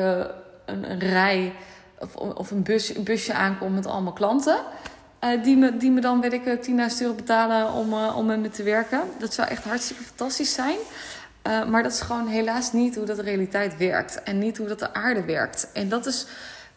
een, 0.64 0.90
een 0.90 0.98
rij 0.98 1.52
of, 2.14 2.50
een, 2.50 2.62
bus, 2.62 2.92
busje 2.92 3.32
aankomt 3.32 3.74
met 3.74 3.86
allemaal 3.86 4.12
klanten. 4.12 4.58
Uh, 5.24 5.42
die, 5.42 5.56
me, 5.56 5.76
die 5.76 5.90
me 5.90 6.00
dan, 6.00 6.20
weet 6.20 6.32
ik, 6.32 6.44
10.000 6.44 6.74
eh, 6.74 7.00
euro 7.00 7.14
betalen 7.14 7.72
om, 7.72 7.92
uh, 7.92 8.16
om 8.16 8.26
met 8.26 8.40
me 8.40 8.50
te 8.50 8.62
werken. 8.62 9.00
Dat 9.18 9.34
zou 9.34 9.48
echt 9.48 9.64
hartstikke 9.64 10.02
fantastisch 10.02 10.54
zijn. 10.54 10.76
Maar 11.68 11.82
dat 11.82 11.92
is 11.92 12.00
gewoon 12.00 12.26
helaas 12.26 12.72
niet 12.72 12.96
hoe 12.96 13.04
dat 13.04 13.16
de 13.16 13.22
realiteit 13.22 13.76
werkt. 13.76 14.22
En 14.22 14.38
niet 14.38 14.56
hoe 14.56 14.66
dat 14.66 14.78
de 14.78 14.94
aarde 14.94 15.24
werkt. 15.24 15.68
En 15.72 15.88
dat 15.88 16.06
is 16.06 16.26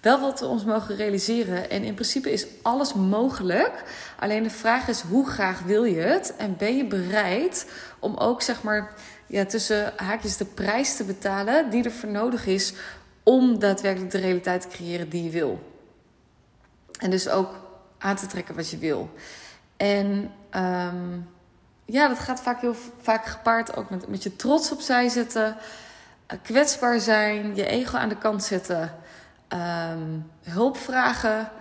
wel 0.02 0.20
wat 0.20 0.40
we 0.40 0.46
ons 0.46 0.64
mogen 0.64 0.96
realiseren. 0.96 1.70
En 1.70 1.84
in 1.84 1.94
principe 1.94 2.32
is 2.32 2.46
alles 2.62 2.94
mogelijk. 2.94 3.84
Alleen 4.20 4.44
de 4.44 4.50
vraag 4.50 4.88
is, 4.88 5.02
hoe 5.02 5.30
graag 5.30 5.62
wil 5.62 5.84
je 5.84 6.02
het? 6.02 6.34
En 6.38 6.56
ben 6.58 6.78
je 6.78 6.86
bereid 6.86 7.72
om 8.00 8.18
ook, 8.18 8.42
zeg 8.42 8.64
maar, 8.64 8.94
ja, 9.28 9.46
tussen 9.46 9.94
haakjes 9.96 10.38
de 10.38 10.46
prijs 10.46 10.96
te 10.96 11.04
betalen 11.04 11.70
die 11.70 11.84
er 11.84 11.92
voor 11.92 12.10
nodig 12.10 12.46
is 12.46 12.74
om 13.30 13.60
daadwerkelijk 13.60 14.12
de 14.12 14.18
realiteit 14.18 14.62
te 14.62 14.68
creëren 14.68 15.10
die 15.10 15.24
je 15.24 15.30
wil. 15.30 15.74
En 17.00 17.10
dus 17.10 17.30
ook 17.30 17.56
aan 17.98 18.16
te 18.16 18.28
trekken 18.28 18.56
wat 18.56 18.70
je 18.70 18.78
wil. 18.78 19.10
En 19.78 20.32
um, 20.56 21.30
ja, 21.86 22.08
dat 22.08 22.20
gaat 22.20 22.42
vaak 22.42 22.62
heel 22.62 22.76
vaak 23.02 23.26
gepaard 23.26 23.76
ook 23.76 23.90
met, 23.90 24.08
met 24.08 24.24
je 24.24 24.36
trots 24.36 24.72
opzij 24.72 25.10
zetten, 25.10 25.58
uh, 26.34 26.40
kwetsbaar 26.44 27.00
zijn, 27.00 27.56
je 27.56 27.66
ego 27.66 27.98
aan 27.98 28.10
de 28.10 28.18
kant 28.18 28.44
zetten, 28.44 28.96
um, 29.92 30.32
hulp 30.44 30.78
vragen. 30.78 31.52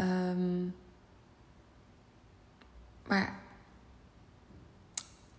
Um, 0.00 0.74
maar 3.06 3.32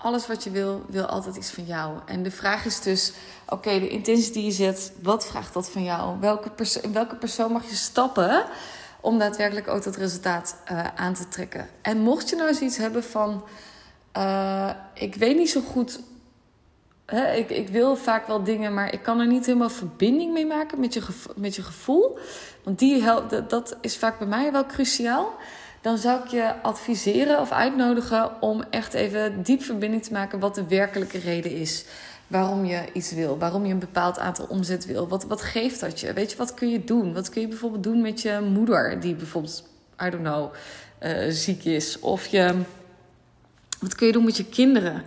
alles 0.02 0.28
wat 0.28 0.44
je 0.44 0.52
wil, 0.52 0.82
wil 0.88 1.06
altijd 1.06 1.36
iets 1.36 1.52
van 1.52 1.64
jou. 1.64 1.98
En 2.06 2.24
de 2.24 2.32
vraag 2.32 2.66
is 2.66 2.82
dus: 2.82 3.14
oké, 3.48 3.80
de 3.80 3.90
intentie 3.90 4.34
die 4.34 4.46
je 4.46 4.52
zet, 4.52 4.94
wat 5.02 5.28
vraagt 5.28 5.54
dat 5.54 5.70
van 5.70 5.84
jou? 5.84 6.20
Welke 6.20 6.52
in 6.82 6.94
welke 6.94 7.16
persoon 7.16 7.52
mag 7.52 7.70
je 7.70 7.76
stappen 7.76 8.46
om 9.02 9.20
daadwerkelijk 9.20 9.68
ook 9.68 9.84
dat 9.84 9.96
resultaat 9.96 10.56
uh, 10.72 10.86
aan 10.96 11.14
te 11.14 11.28
trekken? 11.28 11.70
En 11.82 11.98
mocht 11.98 12.30
je 12.30 12.36
nou 12.36 12.54
zoiets 12.54 12.78
hebben 12.78 13.04
van: 13.04 13.44
uh, 14.18 14.70
ik 14.94 15.16
weet 15.16 15.38
niet 15.38 15.50
zo 15.50 15.62
goed. 15.62 16.00
Ik, 17.36 17.50
ik 17.50 17.70
wil 17.70 17.96
vaak 17.96 18.28
wel 18.28 18.44
dingen, 18.44 18.74
maar 18.74 18.94
ik 18.94 19.04
kan 19.04 19.20
er 19.20 19.28
niet 19.28 19.46
helemaal 19.46 19.70
verbinding 19.70 20.34
mee 20.34 20.46
maken 20.46 20.80
met 20.80 20.94
je, 20.94 21.02
met 21.36 21.56
je 21.56 21.62
gevoel. 21.62 22.18
Want 22.64 22.80
die 22.80 23.04
dat 23.48 23.78
is 23.82 23.98
vaak 23.98 24.18
bij 24.18 24.28
mij 24.28 24.52
wel 24.52 24.66
cruciaal 24.66 25.34
dan 25.82 25.98
zou 25.98 26.24
ik 26.24 26.28
je 26.28 26.62
adviseren 26.62 27.40
of 27.40 27.52
uitnodigen 27.52 28.42
om 28.42 28.64
echt 28.70 28.94
even 28.94 29.44
diep 29.44 29.62
verbinding 29.62 30.04
te 30.04 30.14
maken 30.14 30.40
wat 30.40 30.56
de 30.56 30.68
werkelijke 30.68 31.18
reden 31.18 31.52
is. 31.52 31.86
Waarom 32.28 32.66
je 32.66 32.84
iets 32.94 33.12
wil, 33.12 33.38
waarom 33.38 33.66
je 33.66 33.74
een 33.74 33.80
bepaald 33.80 34.20
aantal 34.20 34.46
omzet 34.46 34.86
wil. 34.86 35.08
Wat, 35.08 35.24
wat 35.24 35.42
geeft 35.42 35.80
dat 35.80 36.00
je? 36.00 36.14
Weet 36.14 36.32
je, 36.32 36.38
wat 36.38 36.54
kun 36.54 36.70
je 36.70 36.84
doen? 36.84 37.14
Wat 37.14 37.30
kun 37.30 37.42
je 37.42 37.48
bijvoorbeeld 37.48 37.84
doen 37.84 38.02
met 38.02 38.22
je 38.22 38.48
moeder, 38.54 39.00
die 39.00 39.16
bijvoorbeeld, 39.16 39.64
I 40.04 40.10
don't 40.10 40.24
know, 40.24 40.54
uh, 41.04 41.30
ziek 41.30 41.64
is? 41.64 42.00
Of 42.00 42.26
je, 42.26 42.62
wat 43.80 43.96
kun 43.96 44.08
je 44.08 44.14
doen 44.14 44.26
met 44.26 44.38
je 44.38 44.46
kinderen? 44.46 45.04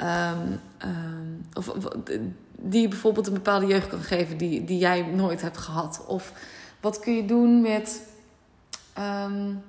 Um, 0.00 0.60
um, 0.84 1.46
of, 1.54 1.72
die 2.56 2.88
bijvoorbeeld 2.88 3.26
een 3.26 3.32
bepaalde 3.32 3.66
jeugd 3.66 3.88
kan 3.88 4.02
geven 4.02 4.36
die, 4.36 4.64
die 4.64 4.78
jij 4.78 5.02
nooit 5.02 5.42
hebt 5.42 5.58
gehad. 5.58 6.04
Of 6.06 6.32
wat 6.80 6.98
kun 6.98 7.16
je 7.16 7.24
doen 7.24 7.60
met. 7.60 8.02
Um, 8.98 9.62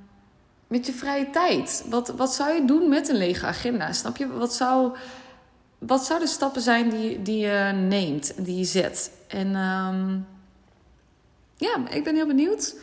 met 0.74 0.86
je 0.86 0.94
vrije 0.94 1.30
tijd? 1.30 1.84
Wat, 1.90 2.08
wat 2.08 2.34
zou 2.34 2.54
je 2.54 2.66
doen 2.66 2.90
met 2.90 3.10
een 3.10 3.16
lege 3.16 3.46
agenda? 3.46 3.92
Snap 3.92 4.18
je? 4.18 4.28
Wat 4.28 4.54
zou, 4.54 4.92
wat 5.78 6.06
zouden 6.06 6.28
de 6.28 6.34
stappen 6.34 6.62
zijn 6.62 6.90
die, 6.90 7.22
die 7.22 7.38
je 7.38 7.72
neemt, 7.88 8.34
die 8.38 8.58
je 8.58 8.64
zet? 8.64 9.12
En 9.28 9.48
um, 9.56 10.28
ja, 11.58 11.90
ik 11.90 12.04
ben 12.04 12.16
heel 12.16 12.28
benieuwd. 12.28 12.76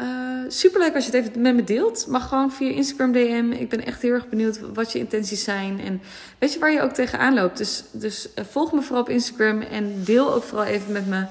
Uh, 0.00 0.44
superleuk 0.48 0.94
als 0.94 1.06
je 1.06 1.16
het 1.16 1.26
even 1.26 1.40
met 1.40 1.54
me 1.54 1.64
deelt. 1.64 2.06
Mag 2.06 2.28
gewoon 2.28 2.52
via 2.52 2.70
Instagram 2.70 3.12
DM. 3.12 3.52
Ik 3.52 3.68
ben 3.68 3.84
echt 3.84 4.02
heel 4.02 4.12
erg 4.12 4.28
benieuwd 4.28 4.60
wat 4.74 4.92
je 4.92 4.98
intenties 4.98 5.44
zijn. 5.44 5.80
En 5.80 6.02
weet 6.38 6.52
je 6.52 6.58
waar 6.58 6.72
je 6.72 6.82
ook 6.82 6.92
tegenaan 6.92 7.34
loopt. 7.34 7.58
Dus, 7.58 7.84
dus 7.92 8.28
uh, 8.38 8.44
volg 8.44 8.72
me 8.72 8.82
vooral 8.82 9.02
op 9.02 9.08
Instagram. 9.08 9.60
En 9.60 10.04
deel 10.04 10.34
ook 10.34 10.42
vooral 10.42 10.66
even 10.66 10.92
met 10.92 11.06
me 11.06 11.20
uh, 11.20 11.28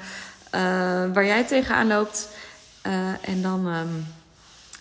waar 1.13 1.25
jij 1.25 1.43
tegenaan 1.43 1.87
loopt. 1.87 2.29
en 3.21 3.41
dan... 3.41 3.67
Um, 3.67 4.05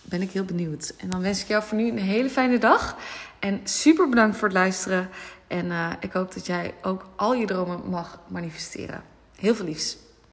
ben 0.05 0.21
ik 0.21 0.31
heel 0.31 0.45
benieuwd. 0.45 0.93
En 0.97 1.09
dan 1.09 1.21
wens 1.21 1.41
ik 1.41 1.47
jou 1.47 1.63
voor 1.63 1.77
nu 1.77 1.89
een 1.89 1.97
hele 1.97 2.29
fijne 2.29 2.57
dag. 2.57 2.97
En 3.39 3.61
super 3.63 4.09
bedankt 4.09 4.37
voor 4.37 4.47
het 4.47 4.57
luisteren. 4.57 5.09
En 5.47 5.65
uh, 5.65 5.91
ik 5.99 6.11
hoop 6.11 6.33
dat 6.33 6.45
jij 6.45 6.73
ook 6.81 7.05
al 7.15 7.33
je 7.33 7.45
dromen 7.45 7.89
mag 7.89 8.19
manifesteren. 8.27 9.03
Heel 9.35 9.55
veel 9.55 9.65
liefs. 9.65 9.97